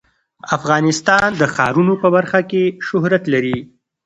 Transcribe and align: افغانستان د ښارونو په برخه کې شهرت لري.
افغانستان 0.57 1.29
د 1.41 1.43
ښارونو 1.53 1.93
په 2.01 2.07
برخه 2.15 2.39
کې 2.49 2.63
شهرت 2.87 3.23
لري. 3.33 3.57